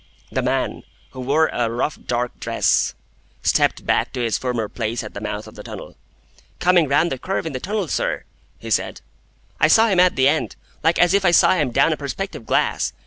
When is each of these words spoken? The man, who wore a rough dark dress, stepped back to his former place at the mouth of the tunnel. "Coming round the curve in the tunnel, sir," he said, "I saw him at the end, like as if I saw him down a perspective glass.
The 0.31 0.41
man, 0.41 0.81
who 1.11 1.19
wore 1.21 1.45
a 1.53 1.69
rough 1.69 1.99
dark 2.07 2.39
dress, 2.39 2.95
stepped 3.43 3.85
back 3.85 4.11
to 4.13 4.19
his 4.21 4.35
former 4.35 4.67
place 4.67 5.03
at 5.03 5.13
the 5.13 5.21
mouth 5.21 5.45
of 5.45 5.53
the 5.53 5.61
tunnel. 5.61 5.95
"Coming 6.59 6.87
round 6.87 7.11
the 7.11 7.19
curve 7.19 7.45
in 7.45 7.53
the 7.53 7.59
tunnel, 7.59 7.87
sir," 7.87 8.23
he 8.57 8.71
said, 8.71 9.01
"I 9.59 9.67
saw 9.67 9.89
him 9.89 9.99
at 9.99 10.15
the 10.15 10.27
end, 10.27 10.55
like 10.83 10.97
as 10.97 11.13
if 11.13 11.23
I 11.23 11.29
saw 11.29 11.53
him 11.53 11.69
down 11.69 11.93
a 11.93 11.97
perspective 11.97 12.47
glass. 12.47 12.93